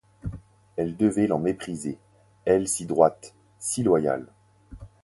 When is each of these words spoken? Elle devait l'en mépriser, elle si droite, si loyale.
Elle 0.77 0.97
devait 0.97 1.27
l'en 1.27 1.37
mépriser, 1.37 1.99
elle 2.45 2.67
si 2.67 2.87
droite, 2.87 3.35
si 3.59 3.83
loyale. 3.83 4.25